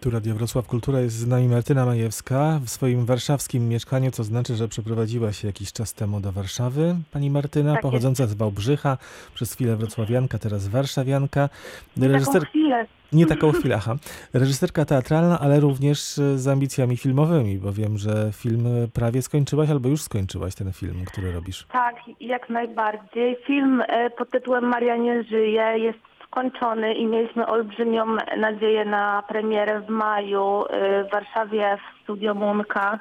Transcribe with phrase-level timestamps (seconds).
[0.00, 4.54] Tu Radio Wrocław Kultura jest z nami Martyna Majewska w swoim warszawskim mieszkaniu, co znaczy,
[4.54, 6.94] że przeprowadziła się jakiś czas temu do Warszawy.
[7.12, 8.98] Pani Martyna, Tak pochodząca z Wałbrzycha,
[9.34, 11.48] przez chwilę wrocławianka, teraz warszawianka.
[11.96, 12.86] Nie taką chwilę.
[13.12, 13.96] Nie taką chwilę, aha.
[14.32, 16.00] Reżyserka teatralna, ale również
[16.36, 21.32] z ambicjami filmowymi, bo wiem, że film prawie skończyłaś albo już skończyłaś ten film, który
[21.32, 21.66] robisz.
[21.72, 23.36] Tak, jak najbardziej.
[23.46, 28.04] Film e, pod tytułem Maria nie żyje jest skończony i mieliśmy olbrzymią
[28.38, 32.98] nadzieję na premierę w maju e, w Warszawie w Studio Munka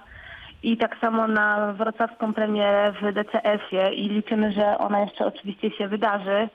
[0.63, 5.87] i tak samo na wrocławską premierę w DCF-ie i liczymy, że ona jeszcze oczywiście się
[5.87, 6.49] wydarzy,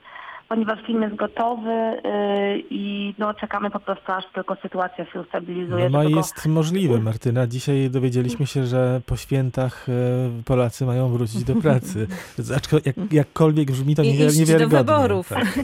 [0.49, 5.89] ponieważ film jest gotowy e, i no, czekamy po prostu aż tylko sytuacja się ustabilizuje.
[5.89, 7.47] No ma Tylko- jest możliwe, Martyna.
[7.47, 12.07] Dzisiaj dowiedzieliśmy się, że po świętach e, Polacy mają wrócić do pracy.
[12.57, 14.77] Aczko, jak, jakkolwiek brzmi to I niewier- iść do niewiarygodnie.
[14.77, 15.29] wyborów.
[15.29, 15.45] Tak.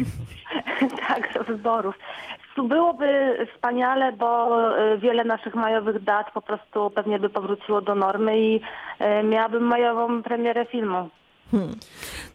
[1.51, 1.95] Wyborów.
[2.55, 7.95] Tu Byłoby wspaniale, bo e, wiele naszych majowych dat po prostu pewnie by powróciło do
[7.95, 8.61] normy i
[8.99, 11.09] e, miałabym majową premierę filmu.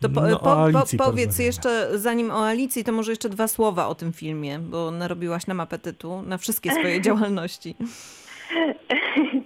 [0.01, 3.87] To po, No, po, po, powiedz jeszcze, zanim o Alicji, to może jeszcze dwa słowa
[3.89, 7.75] o tym filmie, bo narobiłaś nam apetytu na wszystkie swoje działalności.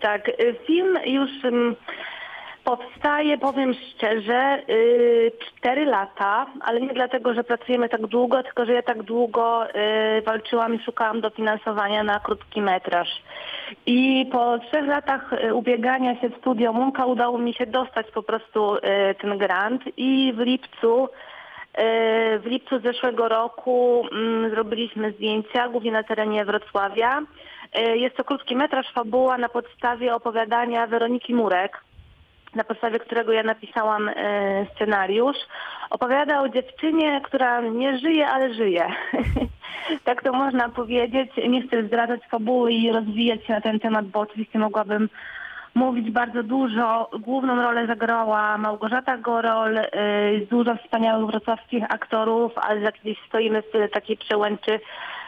[0.00, 0.30] tak,
[0.66, 1.76] film już ym,
[2.76, 8.72] powstaje, powiem szczerze, y, cztery lata, ale nie dlatego, że pracujemy tak długo, tylko że
[8.72, 13.08] ja tak długo y, walczyłam i szukałam dofinansowania na krótki metraż.
[13.86, 18.22] I po trzech latach y, ubiegania się w studio Munka udało mi się dostać po
[18.22, 18.76] prostu
[19.20, 21.08] ten grant i w lipcu
[22.40, 27.22] W lipcu zeszłego roku mm, zrobiliśmy zdjęcia, głównie na terenie Wrocławia.
[27.94, 31.80] Jest to krótki metraż fabuła na podstawie opowiadania Weroniki Murek,
[32.54, 35.36] na podstawie którego ja napisałam e, scenariusz.
[35.90, 38.86] Opowiada o dziewczynie, która nie żyje, ale żyje.
[40.04, 41.30] tak to można powiedzieć.
[41.48, 45.08] Nie chcę zdradzać fabuły i rozwijać się na ten temat, bo oczywiście mogłabym
[45.74, 47.10] mówić bardzo dużo.
[47.20, 49.86] Główną rolę zagrała Małgorzata Gorol, y,
[50.50, 54.80] dużo wspaniałych wrocławskich aktorów, ale jak gdzieś stoimy w tyle takiej przełęczy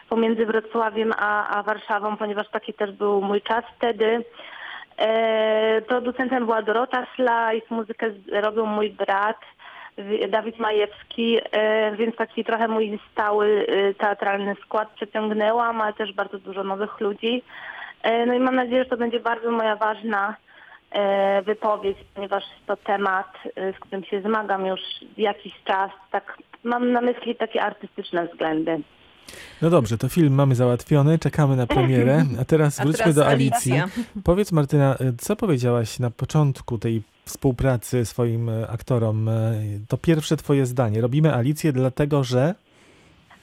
[0.08, 4.24] pomiędzy Wrocławiem a, a Warszawą, ponieważ taki też był mój czas wtedy.
[5.02, 9.36] E, Producentem była Dorota Szlajs, muzykę robił mój brat
[10.28, 16.38] Dawid Majewski, e, więc taki trochę mój stały e, teatralny skład przeciągnęłam, ale też bardzo
[16.38, 17.42] dużo nowych ludzi.
[18.26, 20.36] No i mam nadzieję, że to będzie bardzo moja ważna
[21.42, 23.26] wypowiedź, ponieważ to temat,
[23.56, 24.80] z którym się zmagam już
[25.16, 25.90] jakiś czas.
[26.10, 28.80] Tak, mam na myśli takie artystyczne względy.
[29.62, 33.26] No dobrze, to film mamy załatwiony, czekamy na premierę, a teraz A wróćmy teraz do
[33.26, 33.72] Alicji.
[33.72, 34.02] Alicja.
[34.24, 39.28] Powiedz Martyna, e, co powiedziałaś na początku tej współpracy swoim e, aktorom?
[39.28, 39.32] E,
[39.88, 41.00] To pierwsze twoje zdanie.
[41.00, 42.54] Robimy Alicję dlatego, że...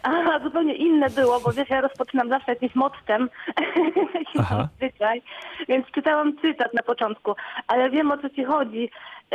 [0.03, 3.29] A, zupełnie inne było, bo wiesz, ja rozpoczynam zawsze jakimś mottem,
[4.78, 5.22] zwyczaj,
[5.67, 7.35] więc czytałam cytat na początku,
[7.67, 8.89] ale wiem o co ci chodzi.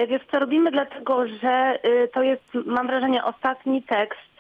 [0.09, 4.34] Wiesz co, robimy dlatego, że y, to jest, mam wrażenie, ostatni tekst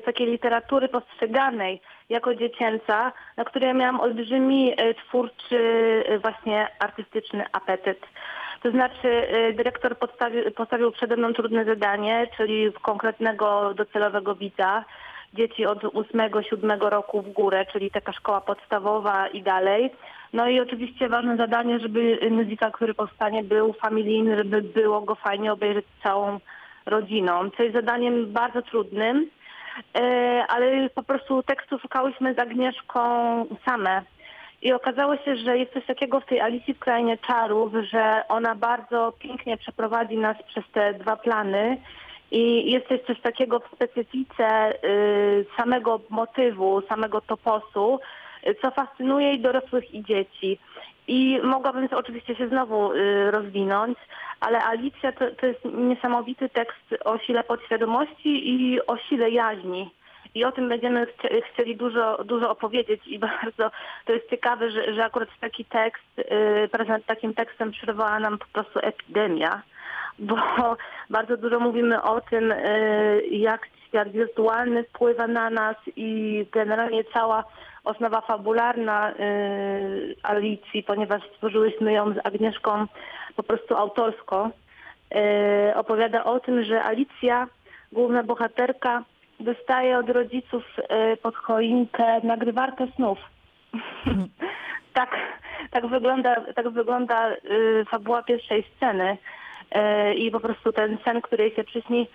[0.00, 5.56] z takiej literatury postrzeganej jako dziecięca, na której ja miałam olbrzymi y, twórczy,
[6.10, 7.98] y, właśnie artystyczny apetyt.
[8.62, 14.84] To znaczy y, dyrektor postawił, postawił przede mną trudne zadanie, czyli konkretnego docelowego widza,
[15.34, 19.90] dzieci od 8-7 roku w górę, czyli taka szkoła podstawowa i dalej.
[20.32, 25.52] No i oczywiście ważne zadanie, żeby muzyka, który powstanie, był familijny, żeby było go fajnie
[25.52, 26.40] obejrzeć całą
[26.90, 27.50] rodziną.
[27.56, 29.30] Co jest zadaniem bardzo trudnym,
[29.94, 30.00] e,
[30.48, 33.00] ale po prostu tekstu szukałyśmy z Agnieszką
[33.68, 34.02] same.
[34.62, 38.54] I okazało się, że jest coś takiego w tej Alicji w Krainie Czarów, że ona
[38.54, 41.76] bardzo pięknie przeprowadzi nas przez te dwa plany
[42.30, 48.00] i jest też coś takiego w specyfice y, samego motywu, samego toposu,
[48.62, 50.58] co fascynuje i dorosłych i dzieci.
[51.10, 53.98] I mogłabym to oczywiście się znowu y, rozwinąć,
[54.40, 59.90] ale Alicja to, to jest niesamowity tekst o sile podświadomości i o sile jaźni.
[60.34, 63.70] I o tym będziemy chci- chcieli dużo, dużo opowiedzieć i bardzo
[64.04, 66.20] to jest ciekawe, że, że akurat taki tekst,
[66.70, 69.62] praca nad takim tekstem przerwała nam po prostu epidemia,
[70.20, 70.36] bo
[71.10, 77.44] bardzo dużo mówimy o tym, yy, jak świat wirtualny wpływa na nas i generalnie cała
[77.84, 82.86] osnowa fabularna yy, Alicji, ponieważ stworzyłyśmy ją z Agnieszką
[83.36, 84.50] po prostu autorsko,
[85.14, 87.46] yy, opowiada o tym, że Alicja,
[87.92, 89.04] główna bohaterka,
[89.40, 90.64] dostaje od rodziców
[91.12, 93.18] y, pod choinkę nagrywarkę snów.
[94.98, 95.16] tak,
[95.70, 99.16] tak wygląda, tak wygląda y, fabuła pierwszej sceny.
[99.76, 102.08] Y, I po prostu ten sen, który się przyśni,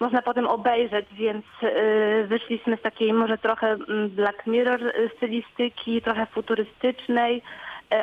[0.00, 6.02] można potem obejrzeć, więc y, wyszliśmy z takiej może trochę mm, Black Mirror y, stylistyki,
[6.02, 7.42] trochę futurystycznej,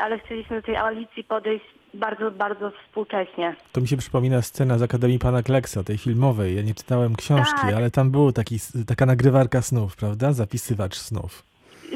[0.01, 3.55] ale chcieliśmy do tej Alicji podejść bardzo, bardzo współcześnie.
[3.71, 6.55] To mi się przypomina scena z Akademii Pana Kleksa, tej filmowej.
[6.55, 7.73] Ja nie czytałem książki, Tak.
[7.73, 8.57] ale tam był taki,
[8.87, 10.33] taka nagrywarka snów, prawda?
[10.33, 11.43] Zapisywacz snów.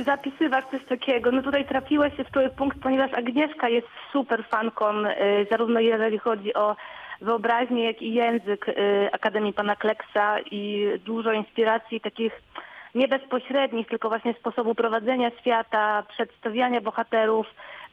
[0.05, 1.31] Zapisywać coś takiego.
[1.31, 6.17] No tutaj trafiłeś się w który punkt, ponieważ Agnieszka jest super fanką, y, zarówno jeżeli
[6.19, 6.75] chodzi o
[7.21, 8.73] wyobraźnię, jak i język y,
[9.11, 12.41] Akademii Pana Kleksa i dużo inspiracji takich
[12.95, 17.47] nie bezpośrednich, tylko właśnie sposobu prowadzenia świata, przedstawiania bohaterów.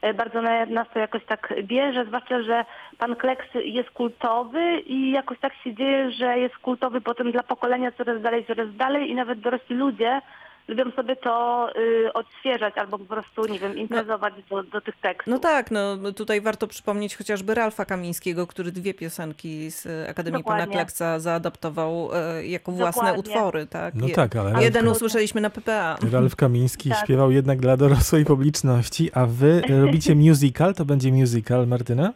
[0.04, 2.64] Y, Bardzo na- nas to jakoś tak bierze, zwłaszcza, że
[2.98, 7.92] Pan Kleks jest kultowy i jakoś tak się dzieje, że jest kultowy potem dla pokolenia
[7.92, 10.20] coraz dalej, coraz dalej i nawet dorośli ludzie
[10.68, 15.26] lubią sobie to y, odświeżać albo po prostu, nie wiem, imprezować do, do tych tekstów.
[15.30, 20.56] No tak, no tutaj warto przypomnieć chociażby Ralfa Kamińskiego, który dwie piosenki z Akademii Pana
[20.58, 20.74] Dokładnie.
[20.76, 23.20] Kleksa zaadaptował e, jako własne Dokładnie.
[23.34, 23.94] utwory, tak?
[23.94, 25.96] No Je- tak, ale Jeden Ralf, usłyszeliśmy na PPA.
[26.12, 27.04] Ralf Kamiński Tak.
[27.04, 32.12] śpiewał jednak dla dorosłej publiczności, a wy robicie musical, to będzie musical, Martyna?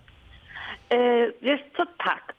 [0.92, 2.34] Y, wiesz co, tak.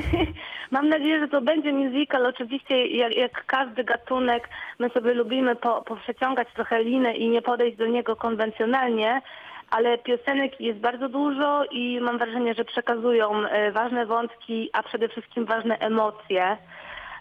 [0.70, 2.26] Mam nadzieję, że to będzie musical.
[2.26, 4.48] Oczywiście jak, jak każdy gatunek,
[4.78, 9.22] my sobie lubimy po, poprzeciągać trochę linę i nie podejść do niego konwencjonalnie,
[9.70, 15.08] ale piosenek jest bardzo dużo i mam wrażenie, że przekazują y, ważne wątki, a przede
[15.08, 16.56] wszystkim ważne emocje.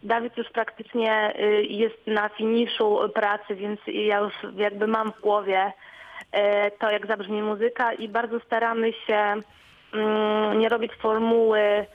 [0.04, 5.74] Dawid już praktycznie y, jest na finiszu pracy, więc ja już jakby mam w głowie
[6.32, 9.36] e, to, jak zabrzmi muzyka i bardzo staramy się
[10.58, 11.86] nie robić formuły e,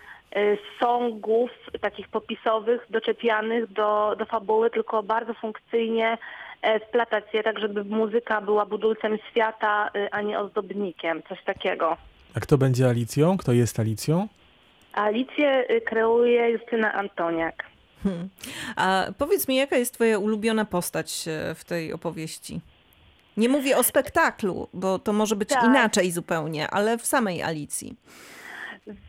[0.81, 1.51] songów
[1.81, 6.19] takich popisowych, doczepianych do, do fabuły, tylko bardzo funkcyjnie
[6.63, 11.97] e, wplatać je tak, żeby muzyka była budulcem świata, e, a nie ozdobnikiem, coś takiego.
[12.37, 13.37] A kto będzie Alicją?
[13.37, 14.29] Kto jest Alicją?
[14.93, 17.65] Alicję e, kreuje Justyna Antoniak.
[18.03, 18.29] Hmm.
[18.77, 22.61] A powiedz mi, jaka jest twoja ulubiona postać e, w tej opowieści?
[23.37, 25.65] Nie mówię o spektaklu, bo to może być Tak.
[25.65, 27.97] inaczej zupełnie, ale w samej Alicji.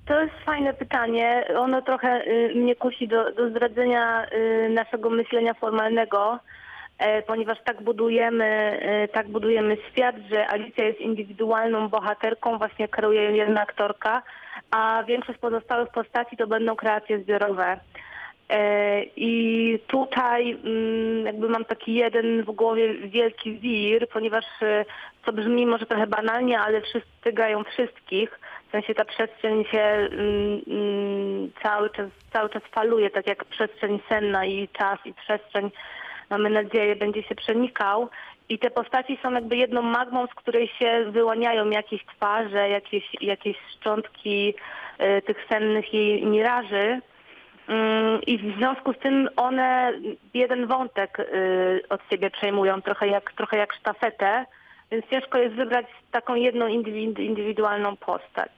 [0.08, 1.48] To jest fajne pytanie.
[1.58, 6.40] Ono trochę y, mnie kusi do, do zdradzenia y, naszego myślenia formalnego,
[6.98, 8.46] e, ponieważ tak budujemy,
[8.82, 14.22] e, tak budujemy świat, że Alicja jest indywidualną bohaterką, właśnie kreuje ją jedna aktorka,
[14.72, 17.80] a większość pozostałych postaci to będą kreacje zbiorowe.
[18.50, 24.86] E, I tutaj mm, jakby mam taki jeden w głowie wielki wir, ponieważ e,
[25.26, 28.40] co brzmi może trochę banalnie, ale wszyscy grają wszystkich.
[28.68, 34.00] W sensie ta przestrzeń się mm, mm, cały czas, cały czas faluje, tak jak przestrzeń
[34.10, 35.72] senna i czas i przestrzeń,
[36.30, 38.10] mamy nadzieję, będzie się przenikał.
[38.50, 43.58] I te postaci są jakby jedną magmą, z której się wyłaniają jakieś twarze, jakieś, jakieś
[43.72, 44.54] szczątki
[44.98, 47.02] e, tych sennych jej miraży.
[47.68, 49.94] Mm, I w związku z tym one
[50.34, 54.46] jeden wątek y, od siebie przejmują, trochę jak, trochę jak sztafetę,
[54.92, 58.52] więc ciężko jest wybrać taką jedną indywi- indywidualną postać.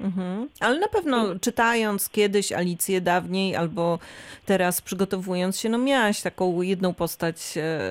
[0.00, 0.48] Mhm.
[0.60, 3.98] Ale na pewno czytając kiedyś Alicję dawniej albo
[4.46, 7.90] teraz przygotowując się, no miałaś taką jedną postać e,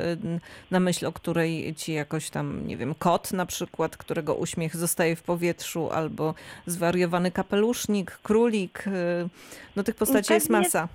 [0.72, 5.16] na myśl, o której ci jakoś tam, nie wiem, kot na przykład, którego uśmiech zostaje
[5.16, 6.34] w powietrzu, albo
[6.66, 8.84] zwariowany kapelusznik, królik.
[8.88, 8.92] e,
[9.76, 10.88] No tych postaci jest Pewnie- masa.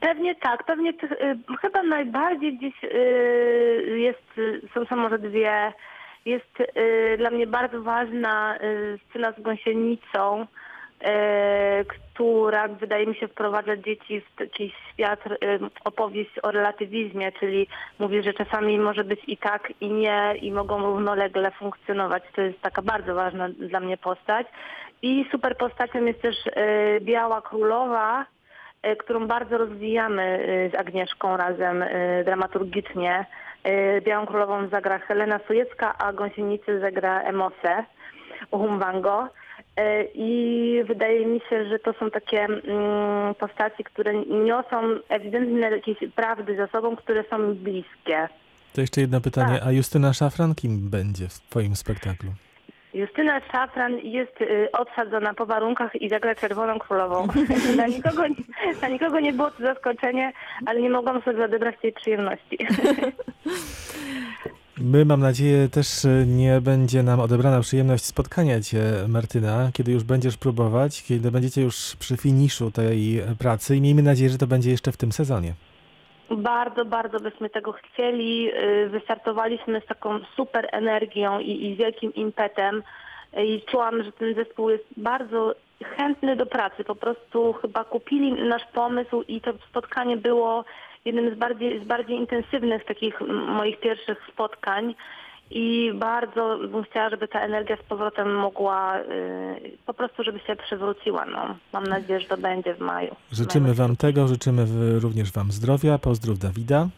[0.00, 4.24] Pewnie tak, pewnie tych, y, chyba najbardziej gdzieś y, jest,
[4.88, 5.72] są, może dwie,
[6.24, 10.46] jest y, dla mnie bardzo ważna y, scena z gąsienicą, y,
[11.84, 15.24] która wydaje mi się wprowadza dzieci w taki świat,
[15.84, 17.66] opowieść o relatywizmie, czyli
[17.98, 22.22] mówi, że czasami może być i tak, i nie, i mogą równolegle funkcjonować.
[22.34, 24.46] To jest taka bardzo ważna dla mnie postać.
[25.02, 26.36] I super postacią jest też
[27.00, 28.26] Biała Królowa,
[28.98, 31.84] którą bardzo rozwijamy z Agnieszką razem
[32.24, 33.26] dramaturgicznie.
[33.68, 37.84] Y, Białą Królową zagra Helena Sujecka, a Gąsienicę zagra Emose
[38.50, 39.24] Uhumbango.
[39.80, 44.76] Y, I wydaje mi się, że to są takie mm, postaci, które niosą
[45.08, 48.28] ewidentnie jakieś prawdy za sobą, które są mi bliskie.
[48.74, 49.66] To jeszcze jedno pytanie, Tak.
[49.68, 52.30] a Justyna Szafran kim będzie w twoim spektaklu?
[52.94, 57.26] Justyna Szafran jest y, obsadzona po warunkach i zagra Czerwoną Królową.
[57.74, 58.22] dla, nikogo,
[58.78, 60.32] dla nikogo nie było to zaskoczenie,
[60.66, 62.58] ale nie mogłam sobie odebrać tej przyjemności.
[64.78, 70.04] My, mam nadzieję, też e, nie będzie nam odebrana przyjemność spotkania cię, Martyna, kiedy już
[70.04, 74.46] będziesz próbować, kiedy będziecie już przy finiszu tej e, pracy i miejmy nadzieję, że to
[74.46, 75.54] będzie jeszcze w tym sezonie.
[76.30, 78.50] Bardzo, bardzo byśmy tego chcieli.
[78.54, 82.82] Y, Wystartowaliśmy z taką super energią i, i wielkim impetem.
[83.44, 85.54] I czułam, że ten zespół jest bardzo
[85.84, 86.84] chętny do pracy.
[86.84, 90.64] Po prostu chyba kupili nasz pomysł i to spotkanie było
[91.04, 94.94] jednym z bardziej, z bardziej intensywnych takich moich pierwszych spotkań.
[95.56, 99.04] I bardzo bym chciała, żeby ta energia z powrotem mogła y,
[99.86, 101.26] po prostu, żeby się przywróciła.
[101.26, 101.56] No.
[101.72, 103.16] Mam nadzieję, że to będzie w maju.
[103.32, 104.66] Życzymy Wam tego, życzymy
[105.00, 105.98] również Wam zdrowia.
[105.98, 106.88] Pozdrów Dawida.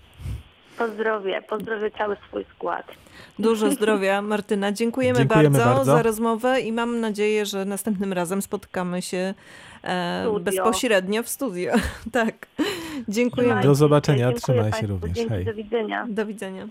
[0.79, 2.87] Pozdrowie, pozdrowię cały swój skład.
[3.39, 4.73] Dużo zdrowia, Martyna.
[4.73, 5.85] Dziękujemy, Dziękujemy bardzo, bardzo.
[5.85, 9.35] za rozmowę i mam nadzieję, że następnym razem spotkamy się
[9.83, 11.73] e, bezpośrednio w studio.
[12.13, 12.47] tak.
[13.09, 13.63] Dziękujemy.
[13.63, 14.33] Do zobaczenia.
[14.33, 15.13] Dziękuję trzymaj się również.
[15.13, 15.45] Dzięki.
[15.45, 16.07] Do widzenia.
[16.09, 16.69] Do widzenia.